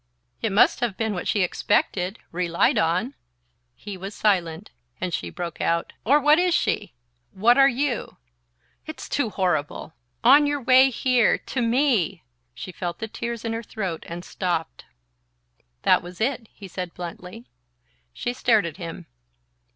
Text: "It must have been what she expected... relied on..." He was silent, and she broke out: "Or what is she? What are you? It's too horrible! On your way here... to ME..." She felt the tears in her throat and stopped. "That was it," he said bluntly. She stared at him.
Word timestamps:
"It 0.41 0.51
must 0.51 0.79
have 0.79 0.97
been 0.97 1.13
what 1.13 1.27
she 1.27 1.43
expected... 1.43 2.17
relied 2.31 2.79
on..." 2.79 3.13
He 3.75 3.97
was 3.97 4.15
silent, 4.15 4.71
and 4.99 5.13
she 5.13 5.29
broke 5.29 5.61
out: 5.61 5.93
"Or 6.03 6.19
what 6.19 6.39
is 6.39 6.55
she? 6.55 6.95
What 7.33 7.55
are 7.59 7.69
you? 7.69 8.17
It's 8.87 9.07
too 9.07 9.29
horrible! 9.29 9.93
On 10.23 10.47
your 10.47 10.59
way 10.59 10.89
here... 10.89 11.37
to 11.37 11.61
ME..." 11.61 12.23
She 12.55 12.71
felt 12.71 12.97
the 12.97 13.07
tears 13.07 13.45
in 13.45 13.53
her 13.53 13.61
throat 13.61 14.03
and 14.09 14.25
stopped. 14.25 14.85
"That 15.83 16.01
was 16.01 16.19
it," 16.19 16.49
he 16.51 16.67
said 16.67 16.95
bluntly. 16.95 17.45
She 18.11 18.33
stared 18.33 18.65
at 18.65 18.77
him. 18.77 19.05